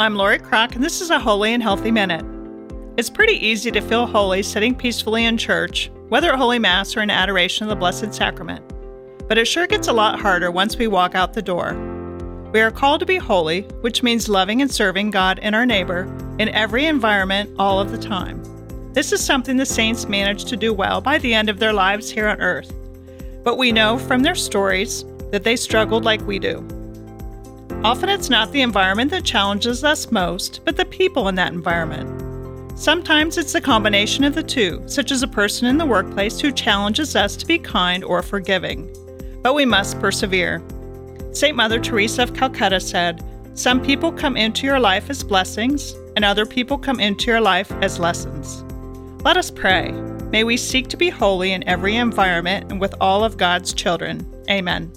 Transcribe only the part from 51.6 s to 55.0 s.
every environment and with all of God's children. Amen.